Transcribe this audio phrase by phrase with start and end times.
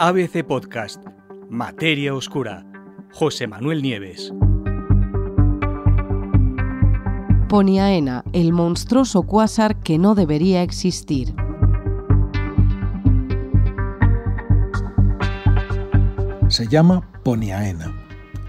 [0.00, 1.02] ABC Podcast,
[1.50, 2.64] Materia Oscura,
[3.12, 4.32] José Manuel Nieves.
[7.48, 11.34] Poniaena, el monstruoso cuásar que no debería existir.
[16.46, 17.92] Se llama Poniaena,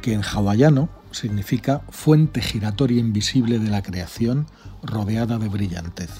[0.03, 4.45] que en hawaiano significa fuente giratoria invisible de la creación
[4.83, 6.11] rodeada de brillantez.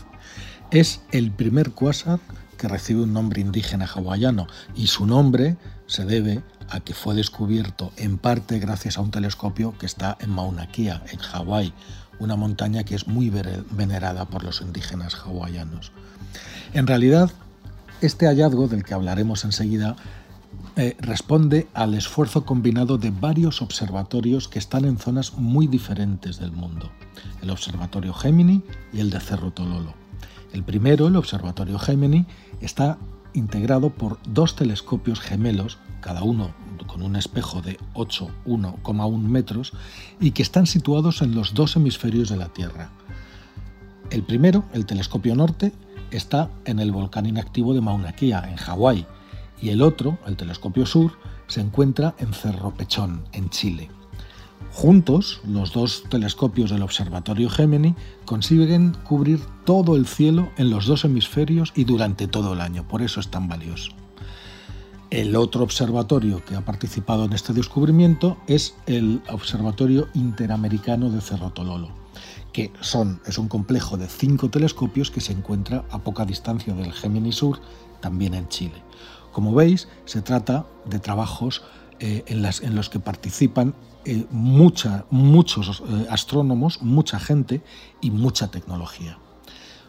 [0.71, 2.19] Es el primer cuásar
[2.59, 5.57] que recibe un nombre indígena hawaiano y su nombre
[5.87, 10.29] se debe a que fue descubierto en parte gracias a un telescopio que está en
[10.29, 11.73] Mauna Kea, en Hawái,
[12.19, 13.31] una montaña que es muy
[13.71, 15.91] venerada por los indígenas hawaianos.
[16.73, 17.31] En realidad,
[18.01, 19.95] este hallazgo del que hablaremos enseguida
[20.75, 26.51] eh, responde al esfuerzo combinado de varios observatorios que están en zonas muy diferentes del
[26.51, 26.91] mundo,
[27.41, 28.61] el Observatorio Gemini
[28.93, 29.98] y el de Cerro Tololo.
[30.53, 32.25] El primero, el Observatorio Gemini,
[32.61, 32.97] está
[33.33, 36.51] integrado por dos telescopios gemelos, cada uno
[36.87, 39.73] con un espejo de 8,1 metros,
[40.19, 42.89] y que están situados en los dos hemisferios de la Tierra.
[44.09, 45.71] El primero, el telescopio norte,
[46.09, 49.05] está en el volcán inactivo de Mauna Kea, en Hawái,
[49.61, 51.11] y el otro, el telescopio sur,
[51.47, 53.89] se encuentra en Cerro Pechón, en Chile.
[54.71, 61.05] Juntos, los dos telescopios del Observatorio Gemini consiguen cubrir todo el cielo en los dos
[61.05, 63.91] hemisferios y durante todo el año, por eso es tan valioso.
[65.09, 71.49] El otro observatorio que ha participado en este descubrimiento es el Observatorio Interamericano de Cerro
[71.49, 71.89] Tololo,
[72.53, 76.93] que son, es un complejo de cinco telescopios que se encuentra a poca distancia del
[76.93, 77.59] Gemini Sur,
[78.01, 78.83] también en Chile.
[79.31, 81.63] Como veis, se trata de trabajos
[81.99, 83.73] eh, en, los que participan
[84.05, 87.61] eh, muchos eh, astrónomos, mucha gente
[88.01, 89.17] y mucha tecnología.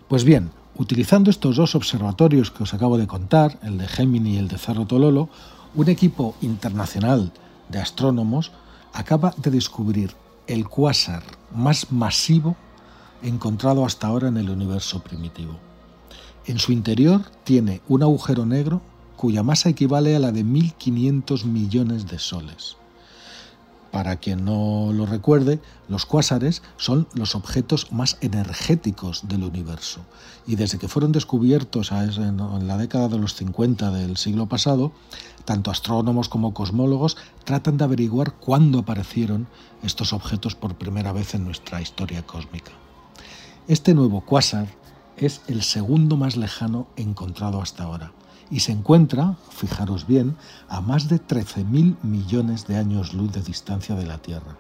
[0.08, 4.38] Pues bien, utilizando estos dos observatorios que os acabo de contar, el de Gemini y
[4.38, 5.28] el de Cerro Tololo,
[5.75, 7.33] un equipo internacional
[7.69, 8.50] de astrónomos
[8.92, 10.15] acaba de descubrir
[10.47, 11.22] el cuásar
[11.54, 12.56] más masivo
[13.22, 15.59] encontrado hasta ahora en el universo primitivo.
[16.47, 18.82] En su interior tiene un agujero negro
[19.20, 22.78] cuya masa equivale a la de 1.500 millones de soles.
[23.92, 25.60] Para quien no lo recuerde,
[25.91, 30.00] los cuásares son los objetos más energéticos del universo
[30.47, 34.91] y desde que fueron descubiertos en la década de los 50 del siglo pasado,
[35.44, 39.48] tanto astrónomos como cosmólogos tratan de averiguar cuándo aparecieron
[39.82, 42.72] estos objetos por primera vez en nuestra historia cósmica.
[43.69, 44.69] Este nuevo cuásar
[45.19, 48.12] es el segundo más lejano encontrado hasta ahora
[48.50, 50.37] y se encuentra, fijaros bien,
[50.69, 54.56] a más de 13.000 millones de años luz de distancia de la Tierra.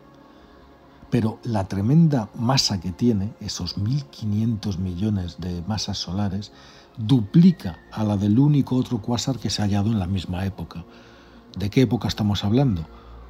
[1.10, 6.52] Pero la tremenda masa que tiene, esos 1.500 millones de masas solares,
[6.96, 10.84] duplica a la del único otro cuásar que se ha hallado en la misma época.
[11.56, 12.86] ¿De qué época estamos hablando?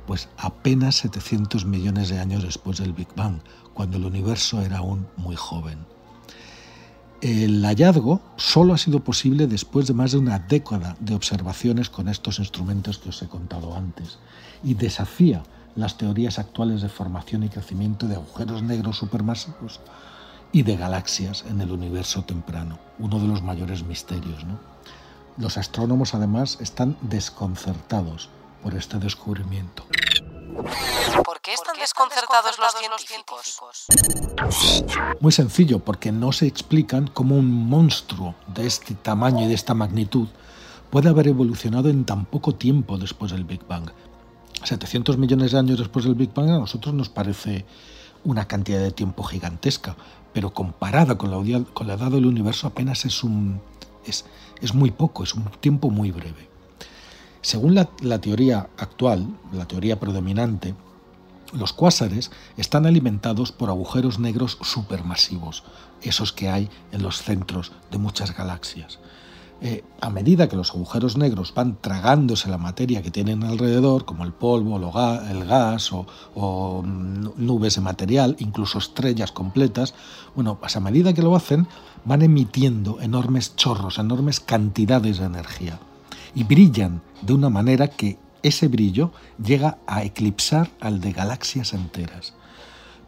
[0.07, 3.41] Pues apenas 700 millones de años después del Big Bang,
[3.73, 5.79] cuando el universo era aún muy joven.
[7.21, 12.09] El hallazgo solo ha sido posible después de más de una década de observaciones con
[12.09, 14.19] estos instrumentos que os he contado antes
[14.65, 15.43] y desafía
[15.77, 19.81] las teorías actuales de formación y crecimiento de agujeros negros supermasivos
[20.51, 24.47] y de galaxias en el universo temprano, uno de los mayores misterios.
[25.37, 28.31] Los astrónomos además están desconcertados
[28.63, 29.85] por este descubrimiento.
[31.25, 31.40] ¿Por
[31.81, 33.87] desconcertados los científicos?
[35.21, 39.75] Muy sencillo, porque no se explican cómo un monstruo de este tamaño y de esta
[39.75, 40.29] magnitud
[40.91, 43.91] puede haber evolucionado en tan poco tiempo después del Big Bang.
[44.63, 47.65] 700 millones de años después del Big Bang a nosotros nos parece
[48.25, 49.97] una cantidad de tiempo gigantesca,
[50.33, 53.61] pero comparada con la, edad del universo apenas es, un,
[54.05, 54.27] es,
[54.61, 56.51] es muy poco, es un tiempo muy breve.
[57.43, 57.87] Según la,
[58.21, 60.75] teoría actual, la teoría predominante,
[61.53, 65.65] los cuásares están alimentados por agujeros negros supermasivos,
[66.03, 68.99] esos que hay en los centros de muchas galaxias.
[69.63, 74.25] Eh, a medida que los agujeros negros van tragándose la materia que tienen alrededor, como
[74.25, 79.95] el polvo, el gas o, nubes de material, incluso estrellas completas,
[80.35, 81.69] bueno, pues a medida que lo hacen,
[82.07, 85.79] van emitiendo enormes chorros, enormes cantidades de energía
[86.35, 92.35] y brillan de una manera que ese brillo llega a eclipsar al de galaxias enteras.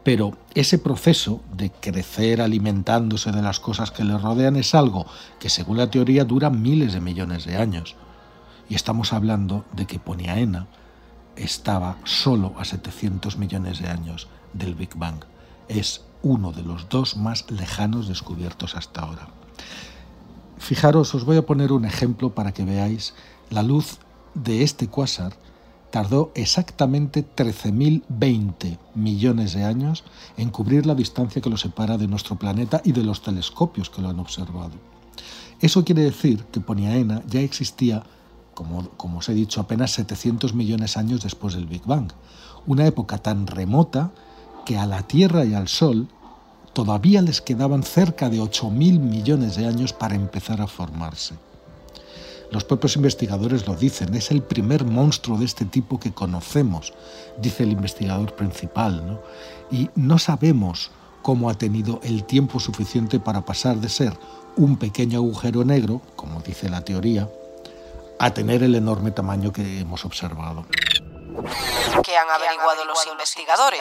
[0.04, 5.06] Pero ese proceso de crecer alimentándose de las cosas que le rodean es algo
[5.38, 7.94] que según la teoría dura miles de millones de años.
[8.68, 10.66] Y estamos hablando de que Poniaena
[11.36, 15.24] estaba solo a 700 millones de años del Big Bang.
[15.68, 19.28] Es uno de los dos más lejanos descubiertos hasta ahora.
[20.58, 23.14] Fijaros, os voy a poner un ejemplo para que veáis
[23.50, 23.98] la luz
[24.34, 25.34] de este cuásar
[25.90, 30.04] tardó exactamente 13.020 millones de años
[30.38, 34.00] en cubrir la distancia que lo separa de nuestro planeta y de los telescopios que
[34.00, 34.72] lo han observado.
[35.60, 38.02] Eso quiere decir que Poniaena ya existía,
[38.54, 42.10] como, como os he dicho, apenas 700 millones de años después del Big Bang,
[42.66, 44.12] una época tan remota
[44.64, 46.08] que a la Tierra y al Sol
[46.72, 51.34] todavía les quedaban cerca de 8.000 millones de años para empezar a formarse.
[52.52, 56.92] Los propios investigadores lo dicen, es el primer monstruo de este tipo que conocemos,
[57.38, 59.18] dice el investigador principal,
[59.70, 60.90] y no sabemos
[61.22, 64.12] cómo ha tenido el tiempo suficiente para pasar de ser
[64.56, 67.26] un pequeño agujero negro, como dice la teoría,
[68.18, 70.66] a tener el enorme tamaño que hemos observado.
[72.04, 73.80] ¿Qué han averiguado los investigadores?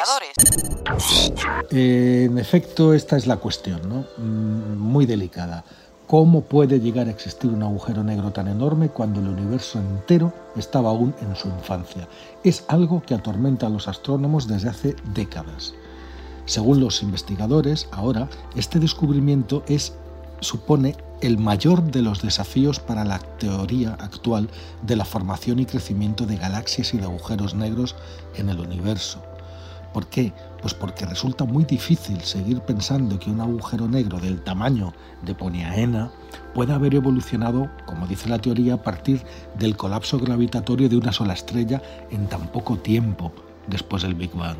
[1.71, 4.05] en efecto, esta es la cuestión, ¿no?
[4.17, 5.65] Mm, muy delicada.
[6.11, 10.89] ¿Cómo puede llegar a existir un agujero negro tan enorme cuando el universo entero estaba
[10.89, 12.05] aún en su infancia?
[12.43, 15.73] Es algo que atormenta a los astrónomos desde hace décadas.
[16.43, 18.27] Según los investigadores, ahora
[18.57, 19.93] este descubrimiento es,
[20.41, 24.49] supone el mayor de los desafíos para la teoría actual
[24.81, 27.95] de la formación y crecimiento de galaxias y de agujeros negros
[28.35, 29.23] en el universo.
[29.93, 30.31] ¿Por qué?
[30.61, 36.11] Pues porque resulta muy difícil seguir pensando que un agujero negro del tamaño de Poniaena
[36.53, 39.21] pueda haber evolucionado, como dice la teoría, a partir
[39.57, 43.33] del colapso gravitatorio de una sola estrella en tan poco tiempo
[43.67, 44.57] después del Big Bang.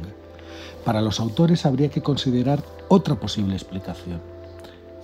[0.83, 4.21] Para los autores habría que considerar otra posible explicación.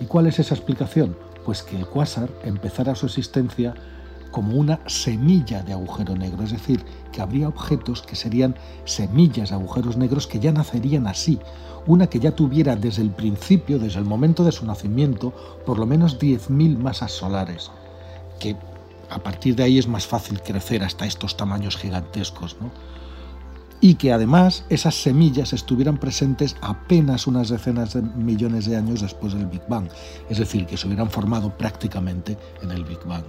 [0.00, 1.16] ¿Y cuál es esa explicación?
[1.44, 3.74] Pues que el cuásar empezara su existencia
[4.30, 8.54] como una semilla de agujero negro, es decir, que habría objetos que serían
[8.84, 11.38] semillas de agujeros negros que ya nacerían así,
[11.86, 15.32] una que ya tuviera desde el principio, desde el momento de su nacimiento,
[15.64, 17.70] por lo menos 10.000 masas solares,
[18.38, 18.56] que
[19.10, 22.70] a partir de ahí es más fácil crecer hasta estos tamaños gigantescos, ¿no?
[23.80, 29.34] y que además esas semillas estuvieran presentes apenas unas decenas de millones de años después
[29.34, 29.88] del Big Bang,
[30.28, 33.24] es decir, que se hubieran formado prácticamente en el Big Bang.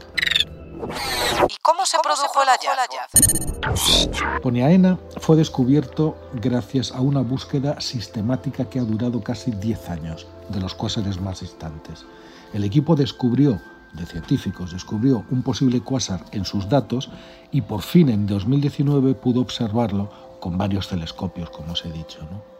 [1.48, 4.42] ¿Y cómo se produjo el hallazgo?
[4.42, 10.60] Poniaena fue descubierto gracias a una búsqueda sistemática que ha durado casi 10 años de
[10.60, 12.06] los cuásares más distantes.
[12.54, 13.60] El equipo descubrió,
[13.94, 17.10] de científicos, descubrió un posible cuásar en sus datos
[17.52, 20.10] y por fin en 2019 pudo observarlo
[20.40, 22.20] con varios telescopios, como os he dicho.
[22.32, 22.59] ¿no?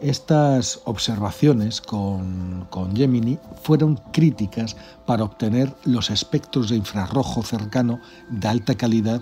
[0.00, 8.76] Estas observaciones con, Gemini fueron críticas para obtener los espectros de infrarrojo cercano de alta
[8.76, 9.20] calidad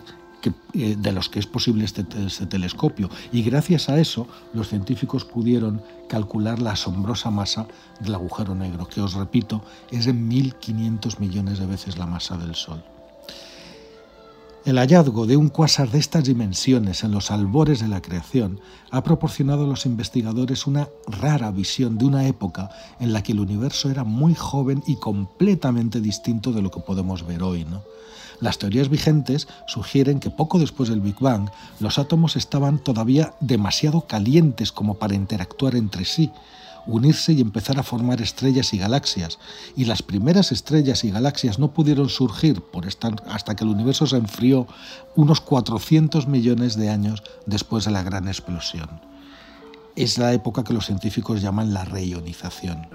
[0.75, 3.09] eh, de los que es posible este, este, telescopio.
[3.33, 7.67] Y gracias a eso los científicos pudieron calcular la asombrosa masa
[8.01, 12.55] del agujero negro, que os repito, es de 1.500 millones de veces la masa del
[12.55, 12.85] Sol.
[14.67, 18.59] El hallazgo de un cuásar de estas dimensiones en los albores de la creación
[18.91, 23.39] ha proporcionado a los investigadores una rara visión de una época en la que el
[23.39, 27.65] universo era muy joven y completamente distinto de lo que podemos ver hoy.
[28.41, 31.49] Las teorías vigentes sugieren que poco después del Big Bang
[31.79, 36.33] los átomos estaban todavía demasiado calientes como para interactuar entre sí
[36.87, 39.39] unirse y empezar a formar estrellas y galaxias.
[39.77, 42.63] Y las primeras estrellas y galaxias no pudieron surgir
[43.29, 44.67] hasta que el universo se enfrió
[45.15, 49.01] unos 400 millones de años después de la gran explosión.
[49.95, 52.87] Es la época que los científicos llaman la reionización.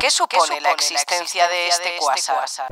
[0.00, 2.66] ¿Qué supone, la existencia de este, este cuásar?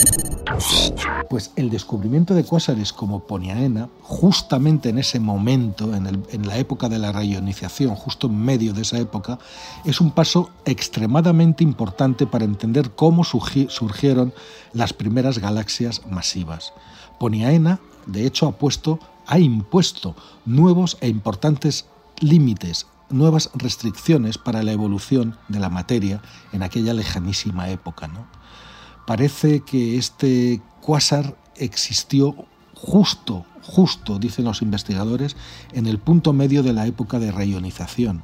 [1.29, 6.99] Pues el descubrimiento de cuásares como Poniaena, justamente en ese momento, en, la época de
[6.99, 9.39] la raionización, justo en medio de esa época,
[9.85, 14.35] es un paso extremadamente importante para entender cómo surgieron
[14.73, 16.75] las primeras galaxias masivas.
[17.19, 20.15] Poniaena, de hecho, ha puesto, ha impuesto
[20.45, 21.87] nuevos e importantes
[22.21, 28.09] límites nuevas restricciones para la evolución de la materia en aquella lejanísima época.
[28.09, 28.27] ¿no?
[29.07, 32.35] Parece que este cuásar existió
[32.75, 35.37] justo, justo, dicen los investigadores,
[35.73, 38.23] en el punto medio de la época de reionización.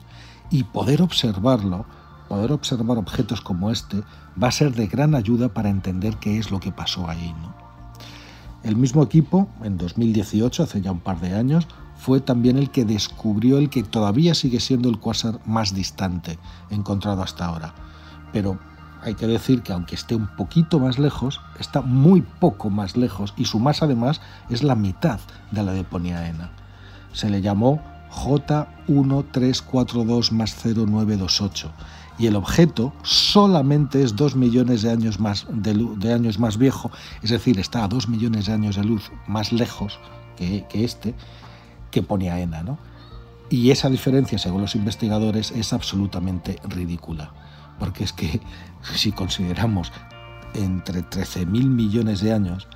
[0.50, 1.86] Y poder observarlo,
[2.28, 4.02] poder observar objetos como este,
[4.40, 7.34] va a ser de gran ayuda para entender qué es lo que pasó ahí.
[7.42, 7.65] ¿no?
[8.66, 12.84] El mismo equipo, en 2018, hace ya un par de años, fue también el que
[12.84, 16.36] descubrió el que todavía sigue siendo el cuásar más distante
[16.70, 17.76] encontrado hasta ahora.
[18.32, 18.58] Pero
[19.02, 23.34] hay que decir que aunque esté un poquito más lejos, está muy poco más lejos
[23.36, 24.20] y su masa además
[24.50, 25.20] es la mitad
[25.52, 26.50] de la de Poniaena.
[27.12, 27.80] Se le llamó
[28.10, 31.70] J1342 0928
[32.18, 36.90] y el objeto solamente es dos millones de años más, de, años más viejo,
[37.22, 39.98] es decir, está a dos millones de años de luz más lejos
[40.36, 41.14] que, este,
[41.90, 42.62] que Poniaena.
[42.62, 42.78] ¿no?
[43.50, 47.32] Y esa diferencia, según los investigadores, es absolutamente ridícula,
[47.78, 48.40] porque es que
[48.94, 49.92] si consideramos
[50.54, 52.66] entre 13.000 millones de años,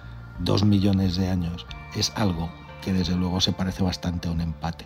[0.40, 1.66] 2 millones de años,
[1.96, 2.50] es algo
[2.82, 4.84] que desde luego se parece bastante a un empate.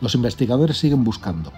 [0.00, 1.52] Los investigadores siguen buscando,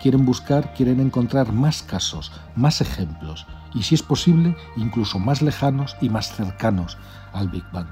[0.00, 5.96] quieren buscar, quieren encontrar más casos, más ejemplos y si es posible incluso más lejanos
[6.00, 6.96] y más cercanos
[7.32, 7.88] al Big Bang.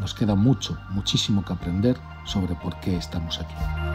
[0.00, 3.91] Nos queda mucho, muchísimo que aprender sobre por qué estamos aquí.